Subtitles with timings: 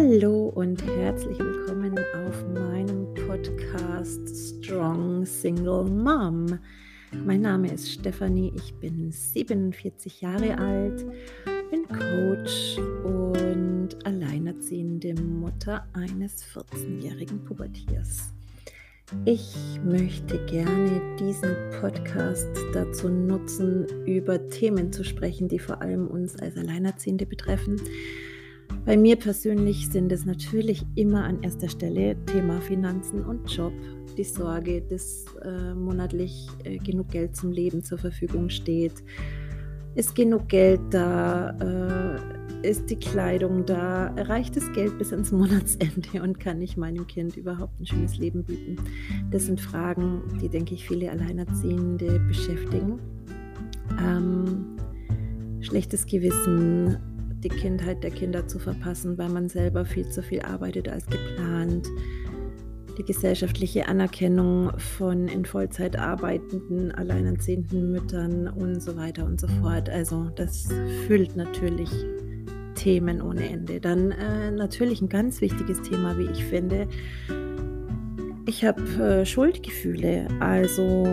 [0.00, 1.98] Hallo und herzlich willkommen
[2.28, 4.28] auf meinem Podcast
[4.62, 6.56] Strong Single Mom.
[7.26, 11.04] Mein Name ist Stefanie, ich bin 47 Jahre alt,
[11.72, 18.32] bin Coach und alleinerziehende Mutter eines 14-jährigen Pubertiers.
[19.24, 26.38] Ich möchte gerne diesen Podcast dazu nutzen, über Themen zu sprechen, die vor allem uns
[26.38, 27.80] als Alleinerziehende betreffen
[28.88, 33.74] bei mir persönlich sind es natürlich immer an erster Stelle Thema Finanzen und Job,
[34.16, 38.94] die Sorge, dass äh, monatlich äh, genug Geld zum Leben zur Verfügung steht.
[39.94, 41.50] Ist genug Geld da?
[41.60, 44.06] Äh, ist die Kleidung da?
[44.16, 48.42] Reicht das Geld bis ans Monatsende und kann ich meinem Kind überhaupt ein schönes Leben
[48.42, 48.76] bieten?
[49.30, 52.98] Das sind Fragen, die, denke ich, viele Alleinerziehende beschäftigen.
[54.00, 54.78] Ähm,
[55.60, 56.96] schlechtes Gewissen,
[57.42, 61.88] die Kindheit der Kinder zu verpassen, weil man selber viel zu viel arbeitet als geplant.
[62.96, 69.88] Die gesellschaftliche Anerkennung von in Vollzeit arbeitenden, alleinerziehenden Müttern und so weiter und so fort.
[69.88, 70.68] Also das
[71.06, 71.90] füllt natürlich
[72.74, 73.80] Themen ohne Ende.
[73.80, 76.88] Dann äh, natürlich ein ganz wichtiges Thema, wie ich finde.
[78.46, 81.06] Ich habe äh, Schuldgefühle, also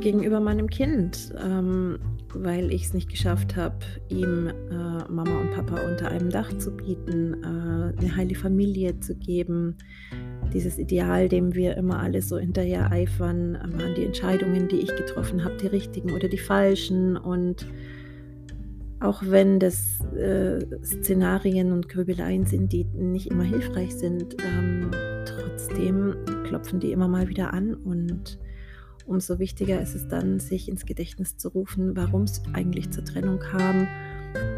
[0.00, 1.32] gegenüber meinem Kind.
[1.42, 1.98] Ähm,
[2.34, 3.78] weil ich es nicht geschafft habe,
[4.08, 9.14] ihm äh, Mama und Papa unter einem Dach zu bieten, äh, eine heile Familie zu
[9.16, 9.76] geben.
[10.52, 15.44] Dieses Ideal, dem wir immer alle so hinterher eifern, waren die Entscheidungen, die ich getroffen
[15.44, 17.16] habe, die richtigen oder die falschen.
[17.16, 17.66] Und
[19.00, 24.90] auch wenn das äh, Szenarien und Grübeleien sind, die nicht immer hilfreich sind, ähm,
[25.24, 26.14] trotzdem
[26.44, 28.38] klopfen die immer mal wieder an und
[29.10, 33.40] umso wichtiger ist es dann, sich ins Gedächtnis zu rufen, warum es eigentlich zur Trennung
[33.40, 33.88] kam,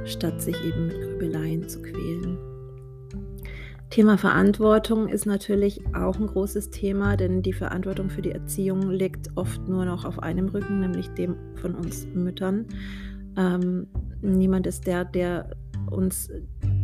[0.04, 2.38] statt sich eben mit Grübeleien zu quälen.
[3.88, 9.36] Thema Verantwortung ist natürlich auch ein großes Thema, denn die Verantwortung für die Erziehung liegt
[9.36, 12.66] oft nur noch auf einem Rücken, nämlich dem von uns Müttern.
[13.36, 13.86] Ähm,
[14.20, 15.56] niemand ist der, der
[15.90, 16.30] uns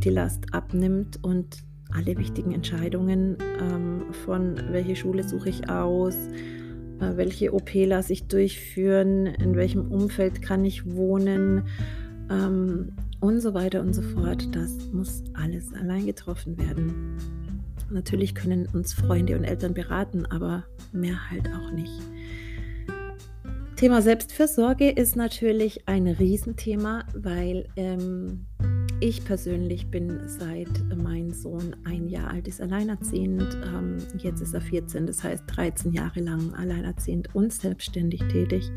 [0.03, 6.17] die Last abnimmt und alle wichtigen Entscheidungen ähm, von welche Schule suche ich aus,
[7.01, 11.65] welche OP lasse ich durchführen, in welchem Umfeld kann ich wohnen
[12.31, 14.49] ähm, und so weiter und so fort.
[14.55, 17.17] Das muss alles allein getroffen werden.
[17.91, 21.93] Natürlich können uns Freunde und Eltern beraten, aber mehr halt auch nicht.
[23.77, 28.47] Thema Selbstfürsorge ist natürlich ein Riesenthema, weil ähm,
[29.01, 33.57] ich persönlich bin seit mein Sohn ein Jahr alt ist alleinerziehend.
[33.65, 38.71] Ähm, jetzt ist er 14, das heißt 13 Jahre lang alleinerziehend und selbstständig tätig.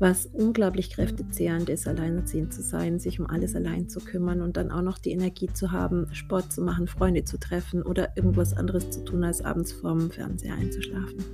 [0.00, 4.70] Was unglaublich kräftezehrend ist, alleinerziehend zu sein, sich um alles allein zu kümmern und dann
[4.70, 8.90] auch noch die Energie zu haben, Sport zu machen, Freunde zu treffen oder irgendwas anderes
[8.90, 11.24] zu tun, als abends vorm Fernseher einzuschlafen.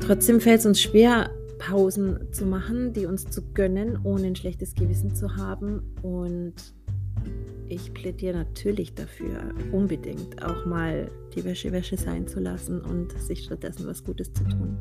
[0.00, 4.74] Trotzdem fällt es uns schwer, Pausen zu machen, die uns zu gönnen, ohne ein schlechtes
[4.74, 5.94] Gewissen zu haben.
[6.02, 6.54] Und
[7.68, 13.44] ich plädiere natürlich dafür, unbedingt auch mal die Wäsche Wäsche sein zu lassen und sich
[13.44, 14.76] stattdessen was Gutes zu tun.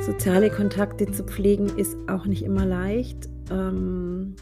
[0.00, 3.28] Soziale Kontakte zu pflegen ist auch nicht immer leicht.
[3.50, 4.34] Ähm,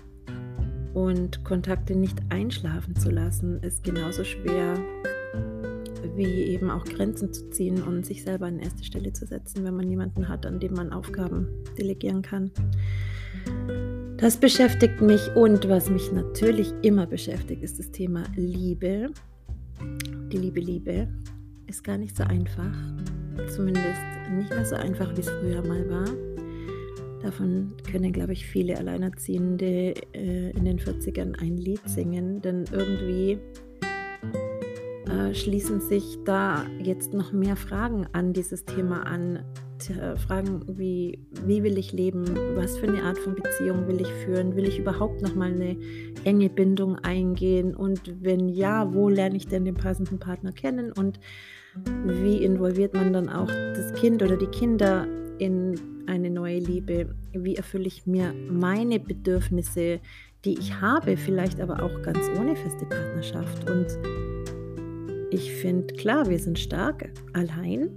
[0.96, 4.78] und Kontakte nicht einschlafen zu lassen, ist genauso schwer
[6.16, 9.76] wie eben auch Grenzen zu ziehen und sich selber an erste Stelle zu setzen, wenn
[9.76, 12.50] man jemanden hat, an dem man Aufgaben delegieren kann.
[14.16, 19.10] Das beschäftigt mich und was mich natürlich immer beschäftigt, ist das Thema Liebe.
[20.32, 21.08] Die Liebe, Liebe
[21.66, 22.72] ist gar nicht so einfach.
[23.54, 24.00] Zumindest
[24.32, 26.08] nicht mehr so einfach, wie es früher mal war.
[27.22, 33.38] Davon können, glaube ich, viele Alleinerziehende äh, in den 40ern ein Lied singen, denn irgendwie
[35.08, 39.44] äh, schließen sich da jetzt noch mehr Fragen an dieses Thema an.
[40.26, 42.24] Fragen wie, wie will ich leben?
[42.54, 44.56] Was für eine Art von Beziehung will ich führen?
[44.56, 45.76] Will ich überhaupt noch mal eine
[46.24, 47.76] enge Bindung eingehen?
[47.76, 50.92] Und wenn ja, wo lerne ich denn den passenden Partner kennen?
[50.92, 51.20] Und
[52.04, 55.06] wie involviert man dann auch das Kind oder die Kinder
[55.38, 57.14] in eine neue Liebe?
[57.32, 60.00] Wie erfülle ich mir meine Bedürfnisse,
[60.46, 63.70] die ich habe, vielleicht aber auch ganz ohne feste Partnerschaft?
[63.70, 63.86] Und
[65.30, 67.90] ich finde, klar, wir sind stark allein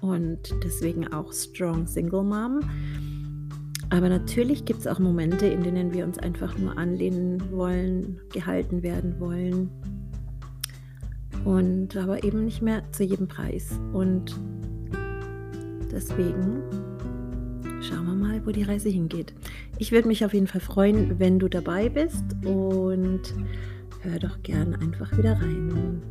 [0.00, 2.60] und deswegen auch Strong Single Mom.
[3.90, 8.82] Aber natürlich gibt es auch Momente, in denen wir uns einfach nur anlehnen wollen, gehalten
[8.82, 9.70] werden wollen.
[11.44, 13.78] Und aber eben nicht mehr zu jedem Preis.
[13.92, 14.34] Und
[15.92, 16.62] deswegen
[17.82, 19.34] schauen wir mal, wo die Reise hingeht.
[19.78, 23.20] Ich würde mich auf jeden Fall freuen, wenn du dabei bist und
[24.00, 26.02] hör doch gern einfach wieder rein.